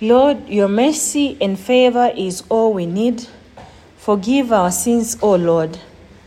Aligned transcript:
Lord, 0.00 0.48
your 0.48 0.68
mercy 0.68 1.36
and 1.40 1.58
favor 1.58 2.12
is 2.16 2.44
all 2.48 2.72
we 2.72 2.86
need. 2.86 3.26
Forgive 3.96 4.52
our 4.52 4.70
sins, 4.70 5.16
O 5.22 5.34
Lord. 5.34 5.78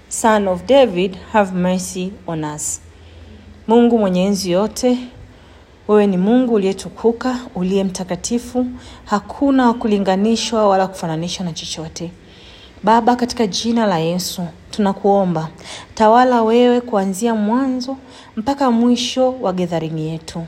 Son 0.09 0.47
of 0.47 0.67
David, 0.67 1.15
have 1.31 1.53
mercy 1.53 2.13
on 2.27 2.43
us. 2.43 2.81
Mungu 3.67 3.97
mwenye 3.99 4.23
enzi 4.25 4.51
yote, 4.51 4.97
wewe 5.87 6.07
ni 6.07 6.17
Mungu 6.17 6.53
uliyetukuka, 6.53 7.39
uliye 7.55 7.83
mtakatifu, 7.83 8.65
hakuna 9.05 9.65
wa 9.67 9.73
kulinganishwa 9.73 10.67
wala 10.69 10.87
kufananishwa 10.87 11.45
na 11.45 11.53
chochote. 11.53 12.11
Baba, 12.83 13.15
katika 13.15 13.47
jina 13.47 13.85
la 13.85 13.99
Yesu 13.99 14.41
tunakuomba, 14.71 15.49
tawala 15.95 16.43
wewe 16.43 16.81
kuanzia 16.81 17.35
mwanzo 17.35 17.97
mpaka 18.37 18.71
mwisho 18.71 19.31
wa 19.41 19.53
gedharini 19.53 20.09
yetu, 20.09 20.43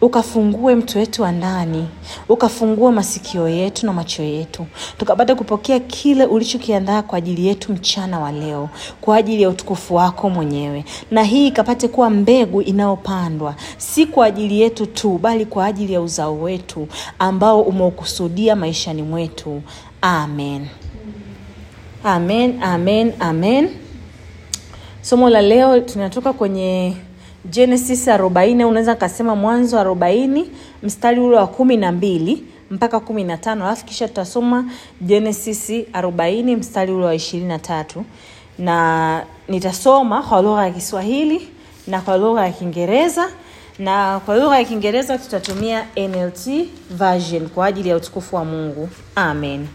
ukafungue 0.00 0.74
mtu 0.74 0.98
wetu 0.98 1.22
wa 1.22 1.32
ndani, 1.32 1.86
ukafungue 2.28 2.90
masikio 2.92 3.48
yetu 3.48 3.86
na 3.86 3.92
macho 3.92 4.22
yetu, 4.22 4.66
tukapata 4.98 5.34
kupokea 5.34 5.80
kile 5.80 6.24
ulichokiandaa 6.26 7.02
kwa 7.02 7.18
ajili 7.18 7.46
yetu 7.46 7.72
mchana 7.72 8.20
wa 8.20 8.32
leo, 8.32 8.68
kwa 9.00 9.16
ajili 9.16 9.42
ya 9.42 9.48
utukufu 9.48 9.94
wako 9.94 10.30
mwenyewe, 10.30 10.84
na 11.10 11.22
hii 11.22 11.46
ikapate 11.46 11.88
kuwa 11.88 12.10
mbegu 12.10 12.62
inayopandwa 12.62 13.54
si 13.76 14.06
kwa 14.06 14.26
ajili 14.26 14.60
yetu 14.60 14.86
tu, 14.86 15.18
bali 15.22 15.46
kwa 15.46 15.66
ajili 15.66 15.92
ya 15.92 16.00
uzao 16.00 16.40
wetu 16.40 16.88
ambao 17.18 17.62
umeukusudia 17.62 18.56
maishani 18.56 19.02
mwetu. 19.02 19.62
Amen. 20.02 20.66
Amen, 22.04 22.62
amen, 22.62 23.12
amen. 23.20 23.68
Somo 25.02 25.30
la 25.30 25.42
leo 25.42 25.80
tunatoka 25.80 26.32
kwenye 26.32 26.96
Genesis 27.50 28.08
40, 28.08 28.64
unaweza 28.66 28.94
kasema 28.94 29.36
Mwanzo 29.36 29.76
40 29.82 30.44
mstari 30.82 31.20
ule 31.20 31.36
wa 31.36 31.46
kumi 31.46 31.76
na 31.76 31.92
mbili 31.92 32.44
mpaka 32.70 33.00
kumi 33.00 33.24
na 33.24 33.36
tano 33.36 33.64
alafu 33.66 33.84
kisha 33.84 34.08
tutasoma 34.08 34.64
Genesis 35.00 35.70
40 35.70 36.56
mstari 36.56 36.92
ule 36.92 37.04
wa 37.04 37.14
ishirini 37.14 37.48
na 37.48 37.58
tatu 37.58 38.04
na 38.58 39.22
nitasoma 39.48 40.22
kwa 40.22 40.42
lugha 40.42 40.64
ya 40.64 40.70
Kiswahili 40.70 41.48
na 41.86 42.00
kwa 42.00 42.16
lugha 42.16 42.46
ya 42.46 42.52
Kiingereza 42.52 43.28
na 43.78 44.20
kwa 44.26 44.36
lugha 44.36 44.58
ya 44.58 44.64
Kiingereza 44.64 45.18
tutatumia 45.18 45.86
NLT 45.96 46.68
version 46.90 47.48
kwa 47.48 47.66
ajili 47.66 47.88
ya 47.88 47.96
utukufu 47.96 48.36
wa 48.36 48.44
Mungu. 48.44 48.88
Amen. 49.14 49.66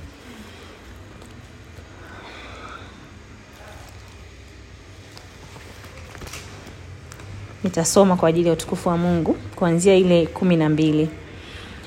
Nitasoma 7.63 8.15
kwa 8.15 8.29
ajili 8.29 8.47
ya 8.47 8.53
utukufu 8.53 8.89
wa 8.89 8.97
mungu 8.97 9.35
kuanzia 9.55 9.95
ile 9.95 10.25
kumi 10.25 10.55
na 10.57 10.69
mbili. 10.69 11.09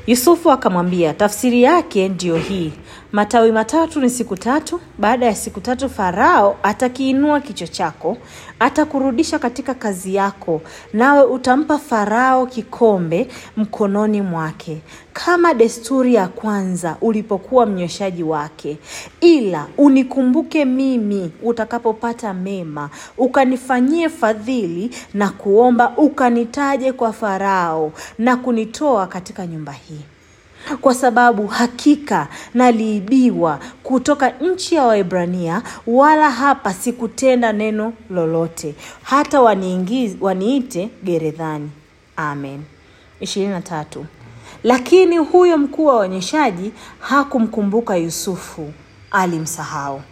Yusufu 0.06 0.50
akamwambia 0.50 1.14
tafsiri 1.14 1.62
yake 1.62 2.08
ndiyo 2.08 2.36
hii 2.36 2.72
matawi 3.14 3.52
matatu 3.52 4.00
ni 4.00 4.10
siku 4.10 4.36
tatu. 4.36 4.80
Baada 4.98 5.26
ya 5.26 5.34
siku 5.34 5.60
tatu 5.60 5.88
farao 5.88 6.56
atakiinua 6.62 7.40
kichwa 7.40 7.68
chako 7.68 8.16
atakurudisha 8.60 9.38
katika 9.38 9.74
kazi 9.74 10.14
yako 10.14 10.60
nawe 10.92 11.22
utampa 11.24 11.78
farao 11.78 12.46
kikombe 12.46 13.28
mkononi 13.56 14.20
mwake 14.22 14.80
kama 15.12 15.54
desturi 15.54 16.14
ya 16.14 16.28
kwanza 16.28 16.96
ulipokuwa 17.00 17.66
mnyweshaji 17.66 18.22
wake. 18.22 18.78
Ila 19.20 19.66
unikumbuke 19.78 20.64
mimi 20.64 21.32
utakapopata 21.42 22.34
mema 22.34 22.90
ukanifanyie 23.18 24.08
fadhili 24.08 24.90
na 25.14 25.28
kuomba 25.30 25.92
ukanitaje 25.96 26.92
kwa 26.92 27.12
farao 27.12 27.92
na 28.18 28.36
kunitoa 28.36 29.06
katika 29.06 29.46
nyumba 29.46 29.72
hii 29.72 30.00
kwa 30.80 30.94
sababu 30.94 31.46
hakika 31.46 32.28
naliibiwa 32.54 33.58
kutoka 33.82 34.30
nchi 34.30 34.74
ya 34.74 34.84
waebrania 34.84 35.62
wala 35.86 36.30
hapa 36.30 36.74
sikutenda 36.74 37.52
neno 37.52 37.92
lolote 38.10 38.74
hata 39.02 39.40
waniite 40.20 40.90
gerezani. 41.04 41.70
Amen. 42.16 42.62
23 43.22 43.84
lakini 44.64 45.18
huyo 45.18 45.58
mkuu 45.58 45.84
wa 45.86 45.94
waonyeshaji 45.96 46.72
hakumkumbuka 46.98 47.96
yusufu 47.96 48.72
alimsahau. 49.10 50.02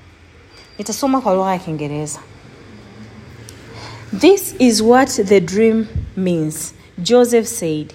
Nitasoma 0.79 1.21
kwa 1.21 1.35
lugha 1.35 1.53
ya 1.53 1.59
kiingereza. 1.59 2.19
This 4.19 4.55
is 4.59 4.81
what 4.81 5.09
the 5.25 5.41
dream 5.41 5.87
means 6.17 6.75
joseph 6.99 7.47
said 7.47 7.93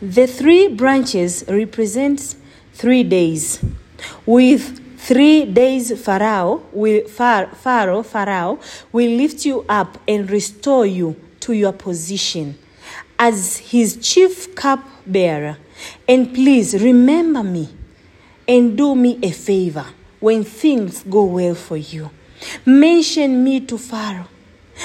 The 0.00 0.26
three 0.26 0.68
branches 0.68 1.44
represent 1.48 2.36
three 2.72 3.02
days. 3.02 3.64
With 4.24 4.98
three 4.98 5.44
days, 5.44 6.00
Pharaoh 6.00 6.62
will, 6.72 7.08
Pharaoh, 7.08 8.02
Pharaoh 8.04 8.60
will 8.92 9.10
lift 9.10 9.44
you 9.44 9.64
up 9.68 9.98
and 10.06 10.30
restore 10.30 10.86
you 10.86 11.16
to 11.40 11.52
your 11.52 11.72
position 11.72 12.56
as 13.18 13.56
his 13.56 13.96
chief 13.96 14.54
cupbearer. 14.54 15.58
And 16.06 16.32
please 16.32 16.80
remember 16.80 17.42
me 17.42 17.68
and 18.46 18.76
do 18.76 18.94
me 18.94 19.18
a 19.22 19.32
favor 19.32 19.86
when 20.20 20.44
things 20.44 21.02
go 21.02 21.24
well 21.24 21.54
for 21.54 21.76
you. 21.76 22.10
Mention 22.64 23.42
me 23.42 23.60
to 23.60 23.76
Pharaoh 23.76 24.28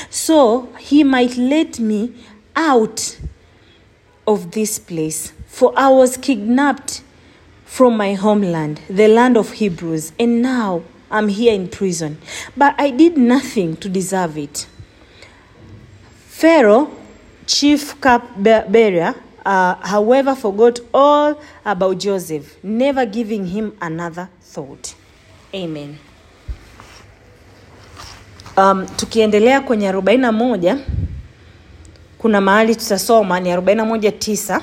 so 0.10 0.70
he 0.80 1.04
might 1.04 1.38
let 1.38 1.80
me 1.80 2.14
out 2.56 3.18
of 4.28 4.52
this 4.52 4.80
place, 4.80 5.34
for 5.48 5.74
I 5.76 5.90
was 5.90 6.18
kidnapped 6.18 7.04
from 7.66 7.98
my 7.98 8.14
homeland, 8.14 8.82
the 8.90 9.08
land 9.08 9.38
of 9.38 9.54
Hebrews, 9.54 10.12
and 10.20 10.42
now 10.42 10.84
I'm 11.10 11.28
here 11.28 11.54
in 11.54 11.68
prison. 11.68 12.18
But 12.56 12.76
I 12.78 12.90
did 12.92 13.18
nothing 13.18 13.76
to 13.78 13.90
deserve 13.90 14.38
it. 14.38 14.68
Pharaoh, 16.28 16.92
chief 17.46 18.00
cupbearer, 18.02 19.16
uh, 19.46 19.76
however, 19.76 20.36
forgot 20.36 20.80
all 20.94 21.40
about 21.66 22.00
Joseph, 22.00 22.58
never 22.64 23.06
giving 23.06 23.48
him 23.48 23.78
another 23.82 24.30
thought. 24.42 24.96
Amen. 25.54 25.98
Um, 28.58 28.86
tukiendelea 28.86 29.62
kwenye 29.62 29.92
41 29.92 30.80
kuna 32.24 32.42
mahali 32.42 32.76
tutasoma 32.76 33.40
ni 33.40 33.56
419 33.56 34.62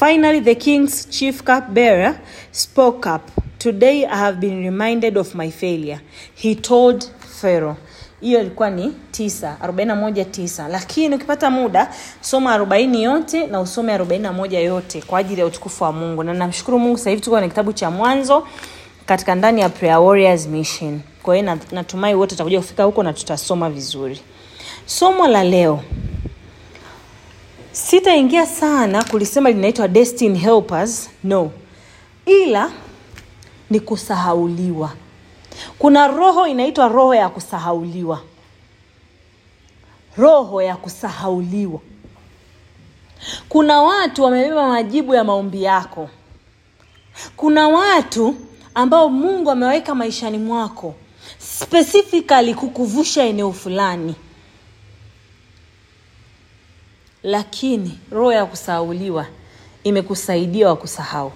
finally 0.00 0.40
the 0.40 0.54
king's 0.54 1.08
chief 1.08 1.42
cupbearer 1.42 2.14
spoke 2.50 3.08
up. 3.14 3.22
Today 3.58 4.04
i 4.04 4.16
have 4.18 4.38
been 4.40 4.62
reminded 4.62 5.16
of 5.18 5.34
my 5.34 5.50
failure. 5.50 6.00
He 6.34 6.54
told 6.54 7.04
pharaoh. 7.40 7.76
Hiyo 8.20 8.40
ilikuwa 8.40 8.70
ni 8.70 8.92
9 9.12 9.52
41 9.66 10.24
9 10.24 10.68
lakini 10.68 11.14
ukipata 11.14 11.50
muda 11.50 11.90
soma 12.20 12.58
40 12.58 13.00
yote 13.02 13.46
na 13.46 13.60
usome 13.60 13.98
41 13.98 14.60
yote 14.60 15.02
kwa 15.02 15.18
ajili 15.18 15.40
ya 15.40 15.46
utukufu 15.46 15.84
wa 15.84 15.92
mungu. 15.92 16.22
Na 16.24 16.34
namshukuru 16.34 16.78
mungu 16.78 16.98
sasa 16.98 17.10
hivi 17.10 17.22
tuko 17.22 17.36
kwenye 17.36 17.48
kitabu 17.48 17.72
cha 17.72 17.90
mwanzo 17.90 18.46
katika 19.06 19.34
ndani 19.34 19.60
ya 19.60 19.68
prayer 19.68 19.98
warriors 19.98 20.46
mission. 20.46 21.00
Kwa 21.22 21.36
hiyo 21.36 21.56
natumai 21.72 22.14
wote 22.14 22.30
tutakuja 22.30 22.60
kufika 22.60 22.84
huko 22.84 23.02
na 23.02 23.12
tutasoma 23.12 23.70
vizuri. 23.70 24.20
Somo 24.86 25.28
la 25.28 25.44
leo 25.44 25.82
sitaingia 27.72 28.46
sana 28.46 29.04
kulisema 29.04 29.50
linaitwa 29.50 29.88
destiny 29.88 30.38
helpers 30.38 31.10
no. 31.24 31.50
Ila 32.26 32.70
ni 33.70 33.80
kusahauliwa. 33.80 34.92
Kuna 35.78 36.06
roho 36.08 36.46
inaitwa 36.46 36.88
roho 36.88 37.14
ya 37.14 37.28
kusahauliwa. 37.28 38.20
Roho 40.16 40.62
ya 40.62 40.76
kusahauliwa. 40.76 41.80
Kuna 43.48 43.82
watu 43.82 44.22
wamebeba 44.22 44.68
majibu 44.68 45.14
ya 45.14 45.24
maombi 45.24 45.62
yako. 45.62 46.08
Kuna 47.36 47.68
watu 47.68 48.34
ambao 48.74 49.08
mungu 49.08 49.50
ameweka 49.50 49.94
maishani 49.94 50.38
mwako. 50.38 50.94
Specifically 51.38 52.54
kukuvusha 52.54 53.22
eneo 53.24 53.52
fulani 53.52 54.14
lakini 57.22 57.98
roho 58.10 58.32
ya 58.32 58.46
kusahauliwa 58.46 59.26
imekusaidia 59.84 60.68
wa 60.68 60.76
kusahau. 60.76 61.32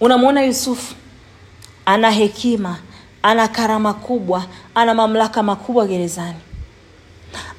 Unamwona 0.00 0.42
yusufu 0.42 0.94
ana 1.86 2.10
hekima 2.10 2.78
ana 3.22 3.48
karama 3.48 3.94
kubwa 3.94 4.44
ana 4.74 4.94
mamlaka 4.94 5.42
makubwa 5.42 5.86
gerezani. 5.86 6.38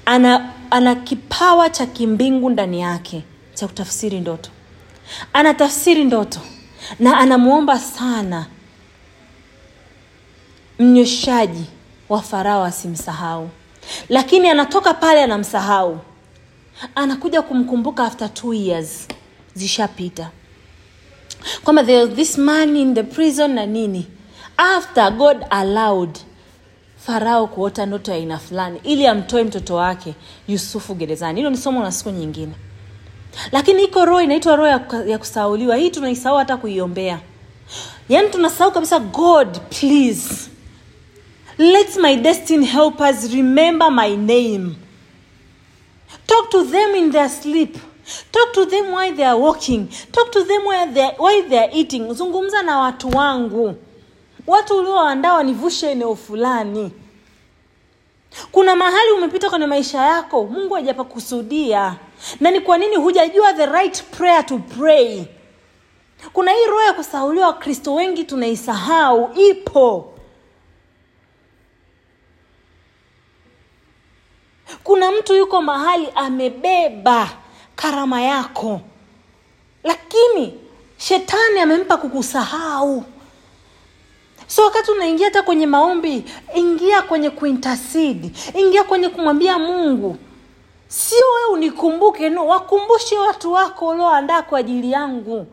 Ana 0.05 0.51
ana 0.71 0.95
kipawa 0.95 1.69
cha 1.69 1.85
kimbingu 1.85 2.49
ndani 2.49 2.81
yake 2.81 3.23
cha 3.53 3.67
kutafsiri 3.67 4.19
ndoto. 4.19 4.49
Anatafsiri 5.33 6.03
ndoto 6.03 6.39
na 6.99 7.17
anamwomba 7.17 7.79
sana 7.79 8.45
mnyweshaji 10.79 11.65
wa 12.09 12.21
farao 12.21 12.63
asimsahau. 12.63 13.49
Lakini 14.09 14.49
anatoka 14.49 14.93
pale 14.93 15.23
anamsahau 15.23 15.99
anakuja 16.95 17.41
kumkumbuka 17.41 18.03
after 18.05 18.33
two 18.33 18.53
years. 18.53 19.07
Zishapita. 19.53 20.29
Kwamba 21.63 21.83
this 22.15 22.37
man 22.37 22.75
in 22.75 22.93
the 22.93 23.03
prison 23.03 23.53
na 23.53 23.65
nini. 23.65 24.07
After 24.57 25.11
god 25.11 25.45
allowed 25.49 26.19
farao 27.07 27.47
kuota 27.47 27.85
ndoto 27.85 28.11
ya 28.11 28.17
aina 28.17 28.37
fulani 28.37 28.79
ili 28.83 29.07
amtoe 29.07 29.43
mtoto 29.43 29.75
wake 29.75 30.15
yusufu 30.47 30.95
gerezani. 30.95 31.39
Hilo 31.39 31.49
ni 31.49 31.57
somo 31.57 31.83
la 31.83 31.91
siku 31.91 32.09
nyingine. 32.09 32.53
Lakini 33.51 33.83
iko 33.83 34.05
roho 34.05 34.21
inaitwa 34.21 34.55
roho 34.55 34.69
ya, 34.69 34.81
ya 35.07 35.17
kusauliwa. 35.17 35.75
Hii 35.75 35.89
tunaisahau 35.89 36.37
hata 36.37 36.57
kuiombea. 36.57 37.19
Yaani 38.09 38.29
tunasahau 38.29 38.71
kabisa 38.71 38.99
god 38.99 39.59
please 39.79 40.49
let 41.57 41.95
my 41.97 42.15
destiny 42.15 42.65
helpers 42.65 43.33
remember 43.33 43.91
my 43.91 44.15
name 44.17 44.75
talk 46.27 46.49
to 46.49 46.63
them 46.63 46.95
in 46.95 47.11
their 47.11 47.29
sleep. 47.29 47.77
Talk 48.31 48.53
to 48.53 48.65
them 48.65 48.91
while 48.93 49.15
they 49.15 49.25
are 49.25 49.37
walking. 49.39 49.87
Talk 50.11 50.31
to 50.31 50.43
them 50.43 50.65
while 50.65 50.93
they 50.93 51.03
are, 51.03 51.15
while 51.17 51.49
they 51.49 51.59
are 51.59 51.69
eating. 51.73 52.13
Zungumza 52.13 52.61
na 52.63 52.79
watu 52.79 53.09
wangu. 53.17 53.75
Watu 54.47 54.77
ulioandaa 54.77 55.33
wanivushe 55.33 55.91
eneo 55.91 56.15
fulani. 56.15 56.91
Kuna 58.51 58.75
mahali 58.75 59.11
umepita 59.11 59.49
kwenye 59.49 59.65
maisha 59.67 59.97
yako 60.01 60.43
mungu 60.43 60.73
hajapakusudia. 60.73 61.95
Na 62.39 62.51
ni 62.51 62.61
kwa 62.61 62.77
nini 62.77 62.95
hujajua 62.95 63.53
the 63.53 63.65
right 63.65 64.03
prayer 64.03 64.45
to 64.45 64.57
pray? 64.57 65.23
Kuna 66.33 66.51
hii 66.51 66.65
roho 66.65 66.81
ya 66.83 66.93
kusahauliwa 66.93 67.47
wakristo 67.47 67.93
wengi 67.93 68.23
tunaisahau 68.23 69.29
ipo 69.35 70.13
kuna 74.85 75.11
mtu 75.11 75.35
yuko 75.35 75.61
mahali 75.61 76.07
amebeba 76.15 77.29
karama 77.75 78.21
yako. 78.21 78.81
Lakini 79.83 80.53
shetani 80.97 81.59
amempa 81.59 81.97
kukusahau. 81.97 83.03
So 84.47 84.63
wakati 84.63 84.91
unaingia 84.91 85.25
hata 85.25 85.43
kwenye 85.43 85.67
maombi 85.67 86.23
ingia 86.55 87.01
kwenye 87.01 87.29
kuintasidi 87.29 88.31
ingia 88.59 88.83
kwenye 88.83 89.09
kumwambia 89.09 89.59
mungu. 89.59 90.17
Sio 90.87 91.25
wewe 91.35 91.49
unikumbuke 91.53 92.29
no 92.29 92.47
wakumbushe 92.47 93.17
watu 93.17 93.53
wako 93.53 93.87
ulioandaa 93.87 94.41
kwa 94.41 94.59
ajili 94.59 94.91
yangu. 94.91 95.47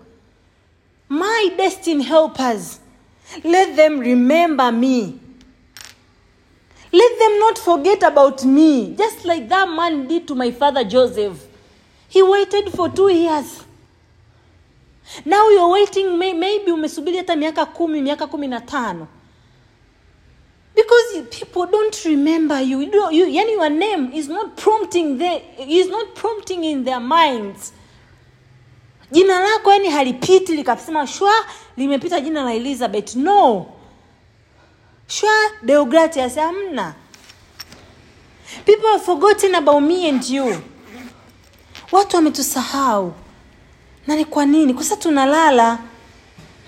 My 1.10 1.50
destiny 1.56 2.04
helpers 2.04 2.80
let 3.44 3.76
them 3.76 4.00
remember 4.00 4.72
me 4.72 5.12
let 6.92 7.18
them 7.18 7.38
not 7.38 7.58
forget 7.58 8.02
about 8.02 8.44
me. 8.44 8.94
Just 8.96 9.24
like 9.24 9.48
that 9.48 9.68
man 9.68 10.06
did 10.06 10.28
to 10.28 10.34
my 10.34 10.50
father 10.50 10.84
joseph. 10.84 11.46
He 12.08 12.22
waited 12.22 12.70
for 12.70 12.90
two 12.90 13.08
years. 13.08 13.64
Now 15.24 15.48
you're 15.48 15.70
waiting 15.70 16.18
may, 16.18 16.32
maybe 16.32 16.70
umesubiri 16.70 17.16
hata 17.16 17.36
miaka 17.36 17.66
kumi 17.66 18.00
miaka 18.00 18.26
kumi 18.26 18.46
na 18.46 18.60
tano. 18.60 19.08
Because 20.74 21.22
people 21.30 21.66
don't 21.66 22.04
remember 22.04 22.60
you, 22.60 22.80
you, 22.80 23.10
you 23.10 23.26
yani 23.26 23.52
your 23.52 23.70
name 23.70 24.12
is 24.12 24.28
not 24.28 24.56
prompting 24.56 25.18
the, 25.18 25.42
is 25.58 25.88
not 25.88 26.14
prompting 26.14 26.64
in 26.64 26.84
their 26.84 27.00
minds. 27.00 27.72
Jina 29.12 29.32
lako 29.40 29.70
yani 29.72 29.88
halipiti 29.88 30.56
likasema 30.56 31.06
shwa 31.06 31.32
limepita 31.76 32.20
jina 32.20 32.44
la 32.44 32.52
elizabeth. 32.54 33.16
No 33.16 33.66
shwa 35.12 35.30
deogratias 35.62 36.34
hamna 36.36 36.94
people 38.64 38.86
have 38.88 39.04
forgotten 39.04 39.54
about 39.54 39.82
me 39.82 40.08
and 40.08 40.24
you. 40.30 40.62
Watu 41.92 42.16
wametusahau. 42.16 43.12
Na 44.06 44.16
ni 44.16 44.24
kwa 44.24 44.46
nini? 44.46 44.74
Kwa 44.74 44.84
sababu 44.84 45.02
tunalala. 45.02 45.78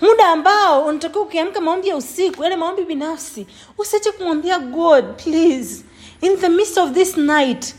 Muda 0.01 0.27
ambao 0.27 0.85
unatakiwa 0.85 1.23
ukiamka 1.23 1.61
maombi 1.61 1.87
ya 1.87 1.95
usiku 1.97 2.43
yale 2.43 2.55
maombi 2.55 2.83
binafsi 2.85 3.47
usiache 3.77 4.11
kumwambia 4.11 4.59
god 4.59 5.05
please. 5.23 5.83
In 6.21 6.37
the 6.37 6.49
midst 6.49 6.77
of 6.77 6.91
this 6.91 7.17
night 7.17 7.75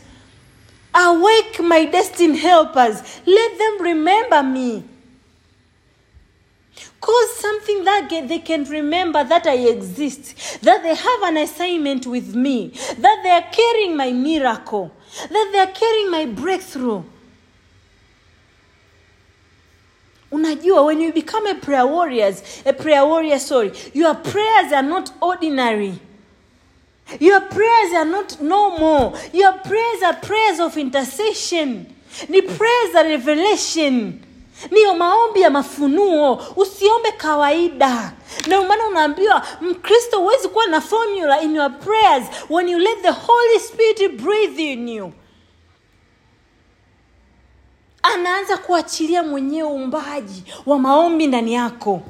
awake 0.93 1.63
my 1.63 1.85
destined 1.85 2.37
helpers. 2.39 2.97
Let 3.25 3.57
them 3.57 3.85
remember 3.85 4.43
me 4.43 4.83
cause 6.99 7.35
something 7.35 7.83
that 7.83 8.09
they 8.09 8.39
can 8.39 8.63
remember 8.65 9.23
that 9.23 9.45
i 9.45 9.55
exist 9.55 10.61
that 10.61 10.81
they 10.83 10.95
have 10.95 11.21
an 11.23 11.37
assignment 11.37 12.05
with 12.07 12.35
me 12.35 12.69
that 12.97 13.19
they 13.23 13.29
are 13.29 13.45
carrying 13.51 13.95
my 13.95 14.11
miracle 14.11 14.91
that 15.29 15.49
they 15.51 15.59
are 15.59 15.73
carrying 15.73 16.11
my 16.11 16.25
breakthrough 16.25 17.03
unajua 20.31 20.85
when 20.85 20.99
you 20.99 21.13
become 21.13 21.47
a 21.47 21.55
prayer 21.55 21.87
warriors 21.87 22.61
a 22.65 22.73
prayer 22.73 23.05
warrior 23.05 23.39
sorry 23.39 23.71
your 23.93 24.13
prayers 24.15 24.71
are 24.73 24.83
not 24.83 25.11
ordinary. 25.21 25.99
Your 27.21 27.39
prayers 27.39 27.93
are 27.93 28.05
not 28.05 28.41
normal 28.41 29.17
your 29.31 29.53
prayers 29.53 30.03
are 30.03 30.15
prayers 30.15 30.59
of 30.59 30.75
intercession. 30.77 31.93
The 32.27 32.41
prayers 32.41 32.95
are 32.95 33.05
revelation 33.05 34.26
niyo 34.71 34.93
maombi 34.95 35.41
ya 35.41 35.49
mafunuo. 35.49 36.43
Usiombe 36.55 37.11
kawaida. 37.11 38.13
Ndio 38.47 38.65
maana 38.65 38.87
unaambiwa 38.87 39.43
mkristo 39.61 40.19
huwezi 40.19 40.47
kuwa 40.49 40.67
na 40.67 40.81
formula 40.81 41.41
in 41.41 41.55
your 41.55 41.71
prayers 41.79 42.25
when 42.49 42.69
you 42.69 42.79
let 42.79 43.01
the 43.01 43.09
holy 43.11 43.59
spirit 43.59 44.21
breathe 44.21 44.59
in 44.73 44.89
you. 44.89 45.11
Anaanza 48.03 48.57
kuachilia 48.57 49.23
mwenyewe 49.23 49.69
uumbaji 49.69 50.43
wa 50.65 50.79
maombi 50.79 51.27
ndani 51.27 51.53
yako 51.53 52.01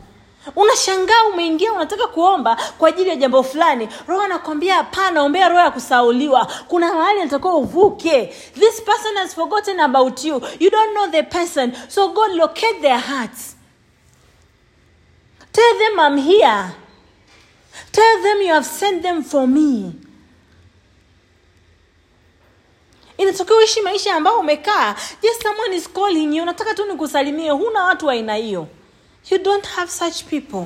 unashangaa 0.55 1.23
umeingia 1.33 1.73
unataka 1.73 2.07
kuomba 2.07 2.57
kwa 2.77 2.89
ajili 2.89 3.09
ya 3.09 3.15
jambo 3.15 3.43
fulani. 3.43 3.89
Roho 4.07 4.21
anakwambia 4.21 4.75
hapana 4.75 5.23
ombea 5.23 5.49
roho 5.49 5.61
ya 5.61 5.71
kusauliwa. 5.71 6.45
Kuna 6.67 6.93
mahali 6.93 7.19
natakiwa 7.19 7.55
uvuke. 7.55 8.25
This 8.59 8.81
person 8.81 9.15
has 9.17 9.35
forgotten 9.35 9.79
about 9.79 10.23
you. 10.23 10.41
You 10.59 10.69
don't 10.69 10.91
know 10.93 11.07
the 11.07 11.23
person. 11.23 11.73
So 11.87 12.07
god 12.09 12.31
locate 12.31 12.79
their 12.81 12.99
hearts. 12.99 13.55
Tell 15.51 15.77
them 15.79 15.99
i'm 15.99 16.17
here. 16.17 16.71
Tell 17.91 18.21
them 18.23 18.41
you 18.41 18.53
have 18.53 18.65
sent 18.65 19.01
them 19.01 19.23
for 19.23 19.47
me. 19.47 19.91
Inatakiwa 23.17 23.57
uishi 23.59 23.81
maisha 23.81 24.15
ambayo 24.15 24.39
umekaa. 24.39 24.95
Just 25.21 25.43
someone 25.43 25.75
is 25.75 25.89
calling 25.93 26.37
you. 26.37 26.43
Unataka 26.43 26.73
tu 26.73 26.85
nikusalimie. 26.85 27.49
Huna 27.51 27.83
watu 27.83 28.05
wa 28.07 28.13
aina 28.13 28.35
hiyo 28.35 28.67
you 29.31 29.37
don't 29.37 29.65
have 29.65 29.91
such 29.91 30.23
people. 30.23 30.65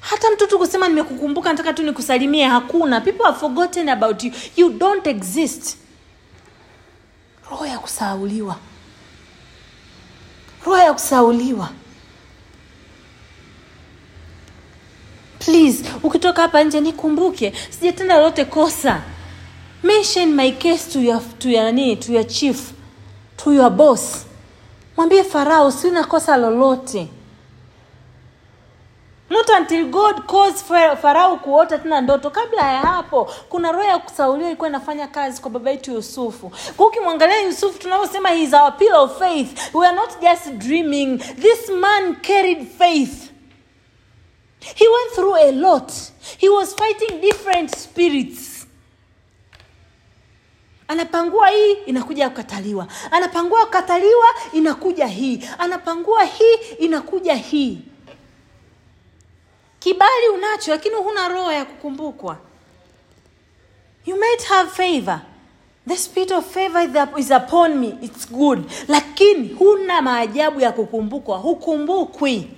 Hata 0.00 0.30
mtoto 0.30 0.58
kusema 0.58 0.88
nimekukumbuka 0.88 1.50
nataka 1.50 1.72
tu 1.72 1.82
nikusalimie 1.82 2.44
hakuna. 2.44 3.00
People 3.00 3.24
have 3.24 3.38
forgotten 3.38 3.88
about 3.88 4.24
you. 4.24 4.32
You 4.56 4.70
don't 4.70 5.06
exist. 5.06 5.76
Roho 7.50 7.66
ya 7.66 7.78
kusahauliwa 7.78 8.56
roho 10.66 10.78
ya 10.78 10.92
kusahauliwa 10.92 11.70
please 15.38 15.84
ukitoka 16.02 16.42
hapa 16.42 16.64
nje 16.64 16.80
nikumbuke 16.80 17.52
sijatenda 17.70 18.16
lolote 18.16 18.44
kosa. 18.44 19.02
Mention 19.82 20.34
my 20.34 20.50
case 20.52 20.90
to 20.92 21.00
your, 21.00 21.20
to 21.38 21.48
your, 21.50 21.72
nini, 21.72 21.96
to 21.96 22.12
your 22.12 22.26
chief 22.26 22.72
to 23.36 23.52
your 23.52 23.70
boss. 23.70 24.26
Mwambie 24.96 25.24
farao 25.24 25.70
sina 25.72 26.04
kosa 26.04 26.36
lolote 26.36 27.08
not 29.30 29.48
until 29.60 29.86
god 29.86 30.26
cause 30.26 30.64
farao 31.02 31.36
kuota 31.36 31.78
tena 31.78 32.00
ndoto. 32.00 32.30
Kabla 32.30 32.72
ya 32.72 32.80
hapo 32.80 33.24
kuna 33.48 33.72
roho 33.72 33.84
ya 33.84 33.98
kusauliwa 33.98 34.48
ilikuwa 34.48 34.68
inafanya 34.68 35.06
kazi 35.08 35.40
kwa 35.42 35.50
baba 35.50 35.70
yetu 35.70 35.92
yusufu. 35.92 36.52
Kwa 36.76 36.86
ukimwangalia 36.86 37.40
yusufu 37.42 37.78
tunavyosema 37.78 38.28
he 38.28 38.42
is 38.42 38.52
our 38.54 38.76
pillar 38.76 39.00
of 39.00 39.18
faith. 39.18 39.74
We 39.74 39.86
are 39.86 39.96
not 39.96 40.20
just 40.20 40.50
dreaming. 40.50 41.18
This 41.18 41.68
man 41.70 42.16
carried 42.16 42.66
faith. 42.78 43.30
He 44.74 44.88
went 44.88 45.12
through 45.14 45.36
a 45.36 45.52
lot. 45.52 45.92
He 46.38 46.48
was 46.48 46.74
fighting 46.74 47.20
different 47.20 47.76
spirits. 47.76 48.66
Anapangua 50.88 51.48
hii 51.48 51.72
inakuja 51.72 52.28
kukataliwa. 52.30 52.86
Anapangua 53.10 53.64
kukataliwa 53.64 54.26
inakuja 54.52 55.06
hii. 55.06 55.48
Anapangua 55.58 56.24
hii 56.24 56.54
inakuja 56.78 57.34
hii 57.34 57.78
kibali 59.78 60.28
unacho 60.34 60.70
lakini 60.70 60.94
huna 60.94 61.28
roho 61.28 61.52
ya 61.52 61.64
kukumbukwa. 61.64 62.36
You 64.06 64.16
might 64.16 64.44
have 64.44 64.70
favor. 64.70 65.20
The 65.88 65.96
spirit 65.96 66.30
of 66.32 66.52
favor 66.54 67.08
is 67.18 67.30
upon 67.30 67.74
me. 67.78 67.94
Its 68.02 68.28
good. 68.32 68.64
Lakini 68.88 69.48
huna 69.48 70.02
maajabu 70.02 70.60
ya 70.60 70.72
kukumbukwa. 70.72 71.38
Hukumbukwi. 71.38 72.50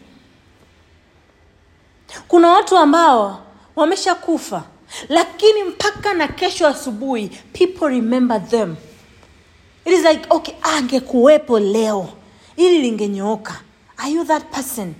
Kuna 2.28 2.50
watu 2.50 2.76
ambao 2.78 3.42
wameshakufa 3.76 4.64
lakini 5.08 5.64
mpaka 5.64 6.14
na 6.14 6.28
kesho 6.28 6.66
asubuhi 6.66 7.28
people 7.52 7.88
remember 7.88 8.48
them. 8.48 8.76
It 9.84 9.92
is 9.92 10.04
like 10.04 10.26
okay 10.30 10.54
angekuwepo 10.62 11.58
leo 11.60 12.08
ili 12.56 12.78
lingenyooka 12.82 13.60
are 13.96 14.10
you 14.12 14.24
that 14.24 14.44
person 14.44 14.94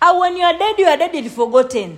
au 0.00 0.20
when 0.20 0.36
you 0.36 0.44
are 0.46 0.58
dead 0.58 0.78
you 0.78 0.86
are 0.88 0.96
dead 0.96 1.14
and 1.16 1.30
forgotten. 1.30 1.96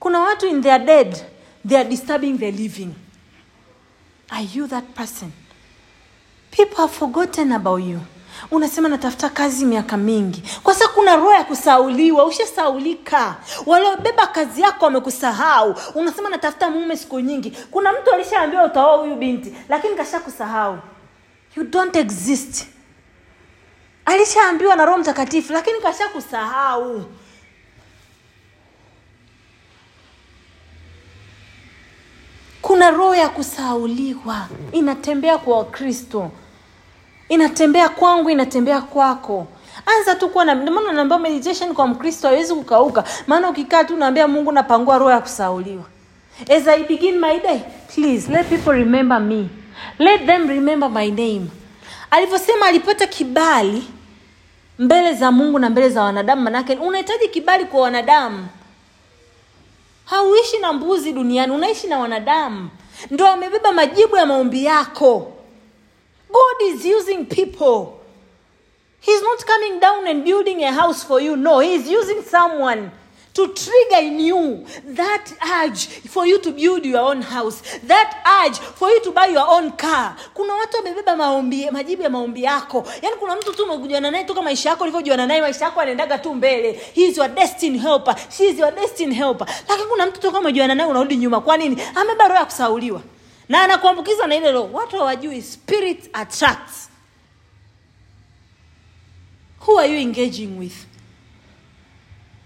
Kuna 0.00 0.20
watu 0.20 0.46
in 0.46 0.62
their 0.62 0.78
dead 0.78 1.16
they 1.68 1.78
are 1.78 1.88
disturbing 1.88 2.38
the 2.38 2.50
living. 2.52 2.94
Are 4.30 4.46
you 4.54 4.66
that 4.68 4.84
person? 4.94 5.32
People 6.50 6.76
have 6.76 6.92
forgotten 6.92 7.52
about 7.52 7.82
you. 7.82 8.00
Unasema 8.50 8.88
natafuta 8.88 9.28
kazi 9.28 9.64
miaka 9.64 9.96
mingi. 9.96 10.42
Kwa 10.62 10.74
sababu 10.74 10.94
kuna 10.94 11.16
roho 11.16 11.32
ya 11.32 11.44
kusauliwa 11.44 12.24
ushasaulika. 12.24 13.36
Waliobeba 13.66 14.26
kazi 14.26 14.60
yako 14.62 14.84
wamekusahau. 14.84 15.74
Unasema 15.94 16.30
natafuta 16.30 16.70
mume 16.70 16.96
siku 16.96 17.20
nyingi. 17.20 17.50
Kuna 17.70 17.92
mtu 17.92 18.10
alishaambiwa 18.14 18.64
utaoa 18.64 18.96
huyu 18.96 19.16
binti 19.16 19.54
lakini 19.68 19.94
kasha 19.94 20.20
kusahau 20.20 20.78
you 21.56 21.64
don't 21.64 21.96
exist 21.96 22.66
alishaambiwa 24.04 24.76
na 24.76 24.84
roho 24.84 24.98
mtakatifu 24.98 25.52
lakini 25.52 25.80
kasha 25.80 26.08
kusahau. 26.08 27.04
Kuna 32.62 32.90
roho 32.90 33.14
ya 33.14 33.28
kusauliwa. 33.28 34.46
Inatembea 34.72 35.38
kwa 35.38 35.58
wakristo. 35.58 36.30
Inatembea 37.28 37.88
kwangu 37.88 38.30
inatembea 38.30 38.80
kwako. 38.80 39.46
Anza 39.86 40.14
tu 40.14 40.28
kuwa 40.28 40.44
ndio 40.54 41.18
meditation 41.18 41.74
kwa 41.74 41.86
mkristo 41.86 42.28
hawezi 42.28 42.54
kukauka. 42.54 43.04
Maana 43.26 43.50
ukikaa 43.50 43.84
tu 43.84 43.94
unaambia 43.94 44.28
mungu 44.28 44.52
napangua 44.52 44.98
roho 44.98 45.10
ya 45.10 45.20
kusauliwa. 45.20 45.84
As 46.56 46.68
i 46.68 46.84
begin 46.84 47.18
my 47.20 47.40
day 47.40 47.60
please 47.94 48.32
let 48.32 48.46
people 48.48 48.72
remember 48.72 49.20
me. 49.20 49.48
Let 49.98 50.26
them 50.26 50.48
remember 50.48 50.90
my 50.90 51.10
name 51.10 51.46
alivyosema 52.12 52.66
alipata 52.66 53.06
kibali 53.06 53.84
mbele 54.78 55.14
za 55.14 55.32
mungu 55.32 55.58
na 55.58 55.70
mbele 55.70 55.88
za 55.88 56.02
wanadamu 56.02 56.42
manake 56.42 56.74
unahitaji 56.74 57.28
kibali 57.28 57.64
kwa 57.64 57.80
wanadamu. 57.80 58.46
Hauishi 60.04 60.58
na 60.58 60.72
mbuzi 60.72 61.12
duniani 61.12 61.52
unaishi 61.52 61.86
na 61.86 61.98
wanadamu. 61.98 62.68
Ndo 63.10 63.26
amebeba 63.26 63.72
majibu 63.72 64.16
ya 64.16 64.26
maombi 64.26 64.64
yako. 64.64 65.32
God 66.28 66.74
is 66.74 66.84
using 66.96 67.24
people. 67.24 67.86
He's 69.00 69.22
not 69.22 69.44
coming 69.44 69.80
down 69.80 70.06
and 70.06 70.24
building 70.24 70.64
a 70.64 70.72
house 70.72 71.06
for 71.06 71.22
you. 71.22 71.36
No 71.36 71.60
he's 71.60 71.88
using 71.90 72.22
someone 72.30 72.90
to 73.34 73.46
trigger 73.48 74.02
in 74.02 74.20
you 74.20 74.66
that 74.94 75.32
urge 75.62 75.86
for 76.08 76.26
you 76.26 76.38
to 76.38 76.52
build 76.52 76.84
your 76.84 77.00
own 77.00 77.22
house 77.22 77.62
that 77.86 78.14
urge 78.44 78.58
for 78.58 78.90
you 78.90 79.00
to 79.00 79.12
buy 79.12 79.26
your 79.26 79.46
own 79.48 79.70
car. 79.72 80.16
Kuna 80.34 80.54
watu 80.54 80.76
wamebeba 80.76 81.16
maombi 81.16 81.70
majibu 81.70 82.02
ya 82.02 82.10
maombi 82.10 82.42
yako. 82.42 82.86
Yaani 83.02 83.16
kuna 83.16 83.36
mtu 83.36 83.52
tu 83.52 83.64
umejuana 83.64 84.10
naye 84.10 84.24
toka 84.24 84.42
maisha 84.42 84.68
yako 84.70 84.84
ulivyojuana 84.84 85.26
naye 85.26 85.40
maisha 85.40 85.64
yako 85.64 85.80
anaendaga 85.80 86.18
tu 86.18 86.34
mbele. 86.34 86.72
He 86.94 87.06
is 87.06 87.20
destiny 87.34 87.78
helper. 87.78 88.16
She 88.36 88.48
is 88.48 88.56
destiny 88.56 89.14
helper. 89.14 89.46
Lakini 89.68 89.88
kuna 89.88 90.06
mtu 90.06 90.20
toka 90.20 90.38
umejuana 90.38 90.74
naye 90.74 90.90
unarudi 90.90 91.16
nyuma. 91.16 91.40
Kwa 91.40 91.56
nini? 91.56 91.82
Amebeba 91.94 92.28
roho 92.28 92.38
ya 92.40 92.44
kusauliwa. 92.44 93.02
Na 93.48 93.62
anakuambukiza 93.62 94.26
na 94.26 94.34
ile 94.36 94.52
roho. 94.52 94.68
Watu 94.72 94.96
hawajui. 94.96 95.42
Spirit 95.42 96.10
attracts. 96.12 96.88
Who 99.66 99.78
are 99.78 99.88
you 99.92 99.98
engaging 100.00 100.58
with 100.58 100.74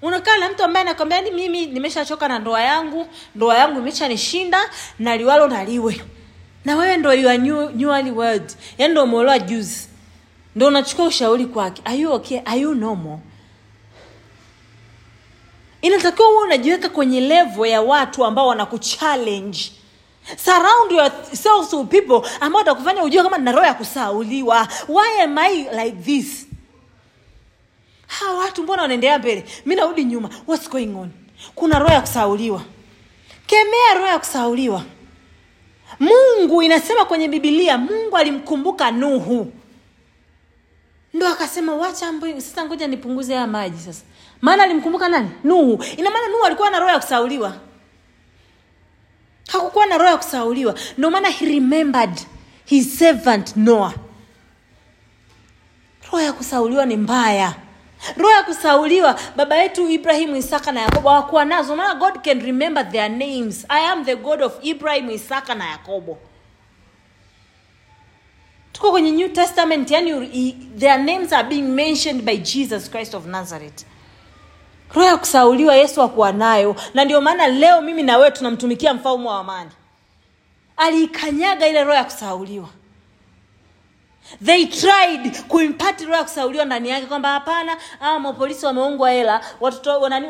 unakaa 0.02 0.36
na 0.38 0.48
mtu 0.48 0.64
ambaye 0.64 0.86
anakwambia 0.86 1.20
ni 1.20 1.30
mimi 1.30 1.66
nimeshachoka 1.66 2.28
na 2.28 2.38
ndoa 2.38 2.60
yangu 2.62 3.06
ndoa 3.34 3.58
yangu 3.58 3.78
imeshanishinda 3.78 4.70
na 4.98 5.16
liwalo 5.16 5.48
naliwe 5.48 6.00
na 6.64 6.76
wewe 6.76 6.96
ndo 6.96 7.14
you 7.14 7.28
are 7.28 7.38
new, 7.38 7.70
newly 7.70 8.10
world 8.10 8.52
yani 8.78 8.92
ndo 8.92 9.02
umeolewa 9.04 9.38
juzi. 9.38 9.88
Ndo 10.56 10.66
unachukua 10.66 11.04
ushauri 11.06 11.46
kwake. 11.46 11.82
Are 11.84 11.96
you 11.98 12.12
okay? 12.12 12.40
Are 12.44 12.60
you 12.60 12.74
normal 12.74 13.18
inatakiwa 15.82 16.28
huwe 16.28 16.42
unajiweka 16.42 16.88
kwenye 16.88 17.20
levo 17.20 17.66
ya 17.66 17.80
watu 17.82 18.24
ambao 18.24 18.46
wanakuchallenge. 18.46 19.72
Surround 20.44 20.92
yourself 20.92 21.70
to 21.70 21.84
people 21.84 22.28
ambao 22.40 22.58
watakufanya 22.58 23.02
ujue 23.02 23.22
kama 23.22 23.38
nina 23.38 23.52
roho 23.52 23.66
ya 23.66 23.74
kusauliwa. 23.74 24.68
Why 24.88 25.22
am 25.22 25.38
i 25.38 25.56
like 25.84 25.96
this 26.04 26.45
hawa 28.18 28.38
watu 28.38 28.62
mbona 28.62 28.82
wanaendelea 28.82 29.18
mbele? 29.18 29.44
Mi 29.66 29.74
narudi 29.74 30.04
nyuma. 30.04 30.30
What's 30.46 30.70
going 30.70 30.94
on? 30.96 31.10
Kuna 31.54 31.78
roho 31.78 31.92
ya 31.92 32.00
kusauliwa. 32.00 32.62
Kemea 33.46 33.94
roho 33.94 34.06
ya 34.06 34.18
kusauliwa. 34.18 34.84
Mungu 36.00 36.62
inasema 36.62 37.04
kwenye 37.04 37.28
bibilia 37.28 37.78
mungu 37.78 38.16
alimkumbuka 38.16 38.90
nuhu. 38.90 39.52
Ndo 41.14 41.28
akasema 41.28 41.74
wacha 41.74 42.12
mbo- 42.12 42.40
sasa 42.40 42.64
ngoja 42.64 42.86
nipunguze 42.86 43.34
haya 43.34 43.46
maji 43.46 43.78
sasa. 43.82 44.02
Maana 44.40 44.62
alimkumbuka 44.62 45.08
nani? 45.08 45.30
Nuhu. 45.44 45.84
Ina 45.96 46.10
nuhu 46.10 46.44
alikuwa 46.44 46.70
na 46.70 46.78
roho 46.78 46.90
ya 46.92 46.98
kusauliwa? 47.00 47.56
Hakukuwa 49.52 49.86
na 49.86 49.98
roho 49.98 50.10
ya 50.10 50.16
kusauliwa. 50.16 50.74
Ndio 50.98 51.10
maana 51.10 51.28
he 51.28 51.46
remembered 51.46 52.20
his 52.64 52.98
servant 52.98 53.56
noah. 53.56 53.94
Roho 56.04 56.20
ya 56.20 56.32
kusauliwa 56.32 56.86
ni 56.86 56.96
mbaya 56.96 57.54
roho 58.16 58.30
ya 58.34 58.42
kusauliwa 58.42 59.20
baba 59.36 59.56
yetu 59.56 59.88
ibrahimu 59.90 60.36
isaka 60.36 60.72
na 60.72 60.80
yakobo 60.80 61.08
hawakuwa 61.08 61.44
nazo. 61.44 61.76
Maana 61.76 61.94
god 61.94 62.22
can 62.24 62.40
remember 62.40 62.90
their 62.90 63.08
names. 63.10 63.66
I 63.68 63.80
am 63.80 64.04
the 64.04 64.16
god 64.16 64.42
of 64.42 64.58
ibrahim 64.62 65.10
isaka 65.10 65.54
na 65.54 65.66
yakobo. 65.70 66.18
Tuko 68.72 68.90
kwenye 68.90 69.10
new 69.10 69.28
testament 69.28 69.90
yani 69.90 70.52
their 70.78 70.98
names 70.98 71.32
are 71.32 71.48
being 71.48 71.62
mentioned 71.74 72.22
by 72.24 72.36
jesus 72.36 72.90
christ 72.90 73.14
of 73.14 73.26
nazareth. 73.26 73.84
Roho 74.94 75.06
ya 75.08 75.16
kusauliwa 75.16 75.76
yesu 75.76 76.02
akuwa 76.02 76.32
nayo. 76.32 76.76
Na 76.94 77.04
ndio 77.04 77.20
maana 77.20 77.46
leo 77.46 77.80
mimi 77.82 78.02
na 78.02 78.16
wewe 78.18 78.30
tunamtumikia 78.30 78.94
mfalme 78.94 79.28
wa 79.28 79.38
amani. 79.38 79.70
Aliikanyaga 80.76 81.66
ile 81.68 81.84
roho 81.84 81.96
ya 81.96 82.04
kusauliwa 82.04 82.68
they 84.44 84.66
tried 84.66 85.42
kuimpati 85.48 86.04
roho 86.04 86.16
ya 86.16 86.22
kusauliwa 86.24 86.64
ndani 86.64 86.88
yake 86.88 87.06
kwamba 87.06 87.28
hapana 87.28 87.76
awa 88.00 88.20
mapolisi 88.20 88.66
wameungwa 88.66 89.10
hela 89.10 89.40
watoto 89.60 90.08
nani 90.08 90.26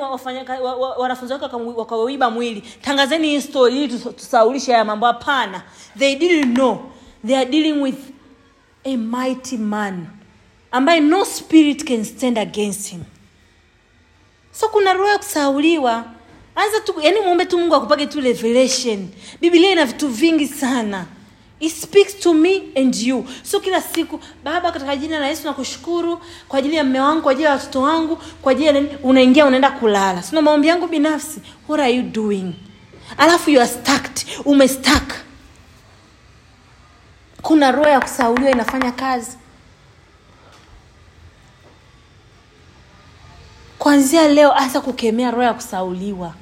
wanafunzi 0.98 1.32
wake 1.34 1.44
wakauiba 1.76 2.30
mwili. 2.30 2.60
Tangazeni 2.82 3.28
hii 3.28 3.40
story 3.40 3.84
ili 3.84 3.98
tusaulishe 3.98 4.72
haya 4.72 4.84
mambo. 4.84 5.06
Hapana. 5.06 5.62
They 5.98 6.16
didn't 6.16 6.54
know. 6.54 6.78
They 7.26 7.36
are 7.36 7.46
dealing 7.50 7.82
with 7.82 7.98
a 8.84 8.96
mighty 8.96 9.56
man 9.56 10.06
ambaye 10.70 11.00
no 11.00 11.24
spirit 11.24 11.84
can 11.84 12.04
stand 12.04 12.38
against 12.38 12.90
him. 12.90 13.02
So 14.52 14.68
kuna 14.68 14.92
roho 14.92 15.08
ya 15.10 15.18
kusauliwa. 15.18 16.04
Anza 16.54 16.80
tu 16.80 16.94
yani 17.02 17.20
muombe 17.20 17.44
tu 17.46 17.58
mungu 17.58 17.74
akupage 17.74 18.06
tu 18.06 18.20
revelation. 18.20 19.08
Biblia 19.40 19.70
ina 19.70 19.84
vitu 19.84 20.08
vingi 20.08 20.46
sana 20.46 21.06
It 21.60 21.72
speaks 21.72 22.14
to 22.20 22.34
me 22.34 22.62
and 22.76 22.94
you. 22.94 23.24
So 23.42 23.60
kila 23.60 23.80
siku 23.82 24.20
baba 24.44 24.72
katika 24.72 24.96
jina 24.96 25.18
la 25.18 25.26
yesu 25.28 25.46
nakushukuru 25.46 26.20
kwa 26.48 26.58
ajili 26.58 26.76
ya 26.76 26.84
mme 26.84 27.00
wangu 27.00 27.22
kwa 27.22 27.32
ajili 27.32 27.44
ya 27.44 27.50
watoto 27.52 27.80
wangu 27.82 28.16
kwa 28.42 28.52
ajili 28.52 28.66
ya 28.66 28.98
unaingia 29.02 29.46
unaenda 29.46 29.70
kulala. 29.70 30.22
Sina 30.22 30.42
maombi 30.42 30.68
yangu 30.68 30.86
binafsi. 30.86 31.40
What 31.68 31.80
are 31.82 31.92
you 31.94 32.02
doing? 32.02 32.54
Alafu 33.18 33.50
you 33.50 33.60
are 33.60 33.68
stuck 33.70 34.02
umestuck 34.44 35.12
kuna 37.42 37.72
roho 37.72 37.88
ya 37.88 38.00
kusauliwa 38.00 38.50
inafanya 38.50 38.92
kazi. 38.92 39.36
Kwanzia 43.78 44.28
leo 44.28 44.52
anza 44.54 44.80
kukemea 44.80 45.30
roho 45.30 45.42
ya 45.42 45.54
kusauliwa. 45.54 46.34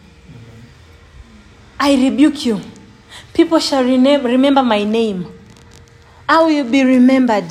I 1.79 1.97
rebuke 1.97 2.49
you 2.49 2.61
people 3.35 3.59
shall 3.59 3.85
remember 3.85 4.63
my 4.63 4.85
name. 4.85 5.27
I 6.29 6.43
will 6.43 6.65
be 6.71 6.83
remembered? 6.85 7.45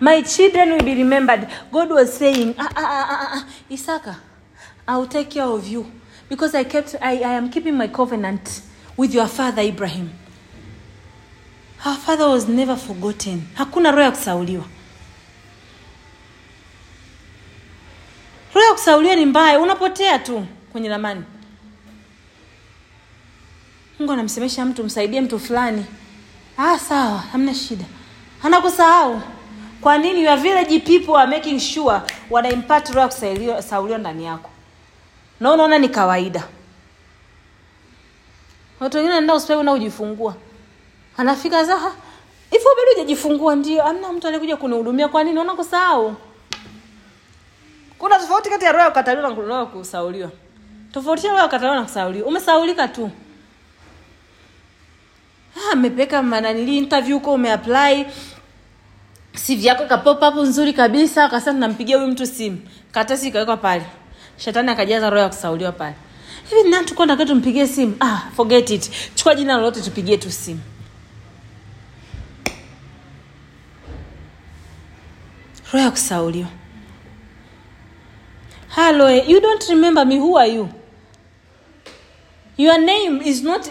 My 0.00 0.22
children 0.22 0.70
will 0.72 0.84
be 0.84 0.94
remembered. 0.94 1.48
God 1.72 1.90
was 1.90 2.12
saying 2.16 2.54
ah, 2.58 2.70
ah, 2.76 2.76
ah, 2.76 3.06
ah, 3.10 3.28
ah, 3.34 3.48
isaka 3.70 4.16
i 4.86 4.96
will 4.98 5.06
take 5.06 5.30
care 5.30 5.44
of 5.46 5.66
you 5.66 5.86
because 6.28 6.54
i 6.54 6.62
kept 6.64 6.94
I, 7.00 7.16
i 7.22 7.32
am 7.34 7.48
keeping 7.50 7.74
my 7.76 7.88
covenant 7.88 8.60
with 8.98 9.14
your 9.14 9.26
father 9.26 9.62
Ibrahim. 9.62 10.10
our 11.86 11.96
father 11.96 12.28
was 12.28 12.46
never 12.48 12.76
forgotten. 12.76 13.42
Hakuna 13.56 13.90
roho 13.90 14.02
ya 14.02 14.10
kusauliwa. 14.10 14.64
Roho 18.54 18.66
ya 18.66 18.72
kusauliwa 18.72 19.16
ni 19.16 19.26
mbaya. 19.26 19.60
Unapotea 19.60 20.18
tu 20.18 20.46
kwenye 20.72 20.88
ramani 20.88 21.22
mungu 23.98 24.12
anamsemesha 24.12 24.64
mtu 24.64 24.84
msaidie 24.84 25.20
mtu 25.20 25.38
fulani. 25.38 25.86
Ah 26.58 26.78
sawa 26.78 27.18
hamna 27.18 27.54
shida. 27.54 27.84
Anakusahau. 28.42 29.20
Kwa 29.80 29.98
nini? 29.98 30.24
Your 30.24 30.36
village 30.38 30.78
people 30.80 31.16
are 31.16 31.30
making 31.36 31.60
sure 31.60 32.00
wana 32.30 32.50
impact 32.50 32.88
roho 32.90 33.98
ndani 33.98 34.24
yako. 34.24 34.50
Na 35.40 35.52
unaona 35.52 35.78
ni 35.78 35.88
kawaida. 35.88 36.44
Watu 38.80 38.96
wengine 38.96 39.14
anaenda 39.14 39.34
hospitali 39.34 39.62
na 39.62 39.72
kujifungua 39.72 40.34
anafika 41.16 41.64
zaha 41.64 41.92
hivyo 42.50 42.70
bado 42.76 42.90
hujajifungua? 42.92 43.56
Ndio 43.56 43.82
amna 43.82 44.12
mtu 44.12 44.28
alikuja 44.28 44.56
kunihudumia. 44.56 45.08
Kwa 45.08 45.24
nini? 45.24 45.38
Unakusahau 45.40 46.16
kuna 47.98 48.18
tofauti 48.18 48.50
kati 48.50 48.64
ya 48.64 48.72
roho 48.72 48.84
ya 48.84 48.90
kukataliwa 48.90 49.28
na 49.28 49.34
roho 49.34 49.52
ya 49.60 49.66
kusauliwa 49.66 50.30
tofautisha 50.92 51.28
roho 51.28 51.38
ya 51.40 51.44
kukataliwa 51.44 51.76
na 51.76 51.82
kusauliwa 51.82 52.28
umesaulika 52.28 52.88
tu 52.88 53.10
Ah, 55.68 55.72
amepeka 55.72 56.22
mananili 56.22 56.78
interview 56.78 57.18
huko 57.18 57.32
umeapply? 57.34 58.06
CV 59.46 59.64
yako 59.64 59.86
kapop 59.86 60.22
up 60.22 60.34
nzuri 60.34 60.72
kabisa 60.72 61.24
akasema 61.24 61.52
tunampigia 61.54 61.96
huyu 61.96 62.08
mtu 62.08 62.26
simu. 62.26 62.58
Karatasi 62.92 63.28
ikawekwa 63.28 63.56
pale. 63.56 63.84
Shetani 64.36 64.70
akajaza 64.70 65.10
roho 65.10 65.22
ya 65.22 65.28
kusauliwa 65.28 65.72
pale. 65.72 65.94
Hivi 66.50 66.62
ni 66.62 66.70
nani 66.70 66.86
tumpigie 67.26 67.66
simu? 67.66 67.96
Ah 68.00 68.22
forget 68.36 68.70
it. 68.70 68.90
Chukua 69.14 69.34
jina 69.34 69.54
lolote 69.56 69.80
tupigie 69.80 70.16
tu 70.16 70.30
simu. 70.32 70.60
Roho 75.72 75.84
ya 75.84 75.90
kusauliwa. 75.90 76.48
Hello 78.68 79.10
you 79.10 79.40
don't 79.40 79.68
remember 79.68 80.06
me. 80.06 80.18
Who 80.18 80.38
are 80.38 80.48
you? 80.54 80.68
Your 82.56 82.78
name 82.78 83.20
is 83.24 83.42
not 83.42 83.66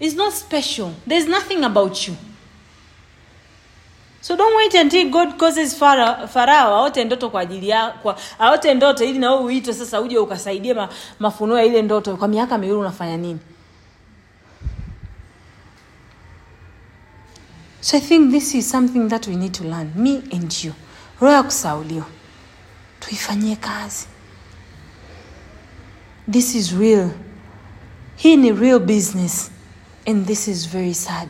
is 0.00 0.14
not 0.14 0.32
special. 0.32 0.92
There's 1.06 1.26
nothing 1.28 1.64
about 1.64 2.08
you. 2.08 2.16
So 4.22 4.36
don't 4.36 4.56
wait 4.56 4.74
until 4.74 5.10
god 5.10 5.38
causes 5.38 5.74
Pharaoh, 5.74 6.74
aote 6.74 7.04
ndoto 7.04 7.30
kwa 7.30 7.40
ajili 7.40 7.68
yako, 7.68 8.14
aote 8.38 8.74
ndoto 8.74 9.04
ili 9.04 9.18
na 9.18 9.34
uitwe 9.36 9.74
sasa 9.74 10.00
uje 10.00 10.18
ukasaidie 10.18 10.74
ma, 10.74 10.88
mafunuo 11.18 11.58
ya 11.58 11.64
ile 11.64 11.82
ndoto. 11.82 12.16
Kwa 12.16 12.28
miaka 12.28 12.58
miwili 12.58 12.78
unafanya 12.78 13.16
nini? 13.16 13.38
So 17.80 17.96
i 17.96 18.00
think 18.00 18.30
this 18.30 18.54
is 18.54 18.70
something 18.70 19.08
that 19.08 19.26
we 19.26 19.36
need 19.36 19.52
to 19.54 19.64
learn. 19.64 19.92
Me 19.96 20.22
and 20.32 20.52
you. 20.64 20.72
Roho 21.20 21.32
ya 21.34 21.42
kusauliwa. 21.42 22.06
Tuifanyie 23.00 23.56
kazi. 23.56 24.06
This 26.30 26.54
is 26.54 26.72
real. 26.72 27.10
Hii 28.16 28.36
ni 28.36 28.52
real 28.52 28.78
business 28.78 29.50
and 30.06 30.26
this 30.26 30.48
is 30.48 30.66
very 30.68 30.94
sad. 30.94 31.28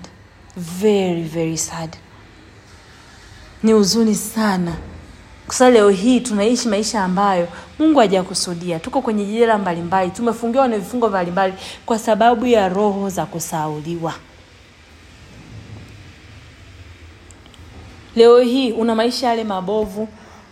Very 0.56 1.22
very 1.22 1.56
sad. 1.56 1.96
Ni 3.62 3.72
huzuni 3.72 4.14
sana. 4.14 4.76
Kwa 5.58 5.70
leo 5.70 5.88
hii 5.88 6.20
tunaishi 6.20 6.68
maisha 6.68 7.04
ambayo 7.04 7.48
mungu 7.78 7.98
hajakusudia. 7.98 8.78
Tuko 8.78 9.02
kwenye 9.02 9.24
jela 9.24 9.58
mbalimbali. 9.58 10.10
Tumefungiwa 10.10 10.68
na 10.68 10.78
vifungo 10.78 11.08
mbalimbali 11.08 11.54
kwa 11.86 11.98
sababu 11.98 12.46
ya 12.46 12.68
roho 12.68 13.10
za 13.10 13.26
kusauliwa. 13.26 14.14
Leo 18.16 18.40
hii 18.40 18.72
una 18.72 18.94
maisha 18.94 19.26
yale 19.26 19.44
mabovu 19.44 20.08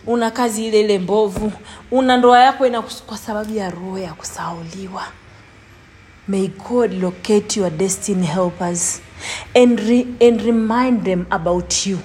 una 0.07 0.31
kazi 0.31 0.67
ile 0.67 0.79
ile 0.79 0.99
mbovu 0.99 1.51
una 1.91 2.17
ndoa 2.17 2.39
yako 2.39 2.67
ina 2.67 2.81
kwa 2.81 3.17
sababu 3.17 3.55
ya 3.55 3.69
roho 3.69 3.97
ya 3.99 4.13
kusauliwa 4.13 5.03
may 6.29 6.47
god 6.69 6.93
locate 6.93 7.55
your 7.59 7.69
destiny 7.71 8.25
helpers 8.25 9.01
and, 9.55 9.79
re, 9.79 10.07
and 10.21 10.41
remind 10.41 11.03
them 11.03 11.25
about 11.31 11.85
you 11.85 11.99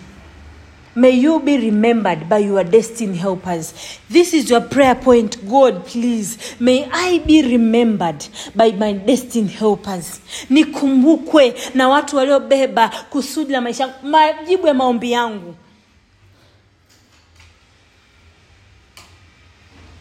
May 0.96 1.10
you 1.10 1.40
be 1.40 1.56
remembered 1.58 2.28
by 2.28 2.38
your 2.38 2.62
destiny 2.62 3.16
helpers. 3.16 3.74
This 4.08 4.32
is 4.32 4.48
your 4.48 4.60
prayer 4.60 4.94
point. 4.94 5.36
God, 5.50 5.84
please, 5.86 6.38
may 6.60 6.88
I 6.92 7.18
be 7.26 7.42
remembered 7.42 8.24
by 8.54 8.70
my 8.70 8.92
destiny 8.92 9.48
helpers. 9.48 10.20
Nikumbukwe 10.50 11.54
na 11.74 11.88
watu 11.88 12.16
waliobeba 12.16 12.88
kusudi 13.10 13.52
la 13.52 13.60
maisha 13.60 13.94
majibu 14.02 14.66
ya 14.66 14.74
maombi 14.74 15.12
yangu. 15.12 15.54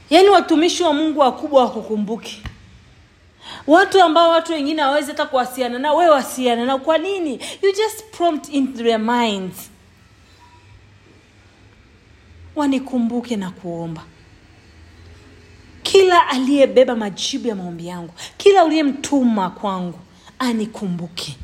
Yaani 0.09 0.29
watumishi 0.29 0.83
wa 0.83 0.93
Mungu 0.93 1.19
wakubwa 1.19 1.63
wakukumbuke. 1.63 2.41
Watu 3.67 4.01
ambao 4.01 4.29
watu 4.29 4.51
wengine 4.51 4.81
hawawezi 4.81 5.07
hata 5.11 5.25
kuwasiliana 5.25 5.79
nao, 5.79 5.95
wewe 5.97 6.11
wasiliana 6.11 6.65
nao. 6.65 6.79
Kwa 6.79 6.97
nini? 6.97 7.31
You 7.61 7.71
just 7.71 8.03
prompt 8.11 8.49
into 8.49 8.83
their 8.83 8.99
minds. 8.99 9.69
Wanikumbuke 12.55 13.35
na 13.35 13.51
kuomba. 13.51 14.03
Kila 15.83 16.27
aliyebeba 16.27 16.95
majibu 16.95 17.47
ya 17.47 17.55
maombi 17.55 17.87
yangu 17.87 18.13
kila 18.37 18.63
uliyemtuma 18.65 19.49
kwangu 19.49 19.99
anikumbuke. 20.39 21.37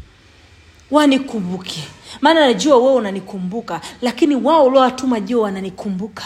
Wanikumbuke. 0.92 1.84
Maana 2.22 2.48
najua 2.48 2.78
wewe 2.78 2.94
unanikumbuka 2.94 3.82
lakini 4.02 4.36
wao 4.36 4.66
uliowatuma 4.66 5.20
jua 5.20 5.44
wananikumbuka. 5.44 6.24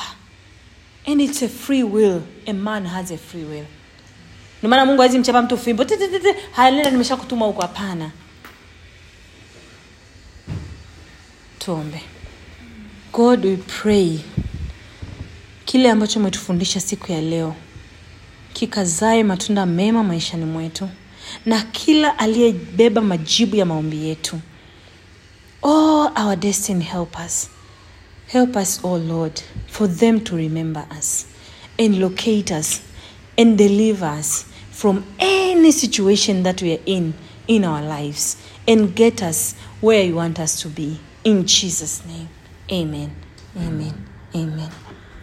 And 1.08 1.22
it's 1.22 1.44
a 1.44 1.50
free 1.50 1.84
will. 1.84 2.22
A 2.46 2.54
man 2.54 2.86
has 2.88 3.12
a 3.12 3.18
free 3.18 3.44
will 3.44 3.66
ndio 4.63 4.69
maana 4.69 4.86
mungu 4.86 5.02
awezi 5.02 5.19
mchapa 5.19 5.41
mtu 5.41 5.58
fimbo. 5.58 5.84
Titititi 5.84 6.28
nimesha 6.91 7.15
kutuma 7.15 7.45
huko. 7.45 7.62
Hapana. 7.62 8.12
Tuombe. 11.60 12.02
God 13.13 13.45
we 13.45 13.58
pray. 13.58 14.19
Kile 15.65 15.91
ambacho 15.91 16.19
umetufundisha 16.19 16.80
siku 16.80 17.12
ya 17.12 17.21
leo 17.21 17.56
kikazae 18.54 19.23
matunda 19.23 19.65
mema 19.65 20.04
maishani 20.04 20.45
mwetu 20.45 20.89
na 21.45 21.62
kila 21.62 22.19
aliyebeba 22.19 23.02
majibu 23.02 23.56
ya 23.56 23.65
maombi 23.65 24.08
yetu. 24.08 24.39
All 25.62 26.12
our 26.26 26.36
destiny 26.36 26.84
help 26.84 27.15
us 27.26 27.49
help 28.28 28.56
us 28.56 28.80
oh 28.84 28.97
lord 28.97 29.41
for 29.67 29.95
them 29.95 30.19
to 30.19 30.38
remember 30.38 30.86
us 30.99 31.26
and 31.80 31.95
locate 31.99 32.54
us 32.60 32.82
and 33.38 33.58
deliver 33.58 34.19
us 34.19 34.45
from 34.84 35.06
any 35.17 35.72
situation 35.72 36.43
that 36.43 36.62
we 36.62 36.74
are 36.74 36.82
in 36.86 37.13
in 37.48 37.63
our 37.63 37.82
lives 37.82 38.36
and 38.67 38.93
get 38.93 39.24
us 39.24 39.56
where 39.80 40.04
you 40.04 40.15
want 40.15 40.38
us 40.41 40.62
to 40.62 40.67
be. 40.67 41.00
In 41.24 41.48
jesus 41.48 42.06
name. 42.06 42.28
Amen. 42.69 43.15
Amen. 43.56 44.06
Amen 44.36 44.83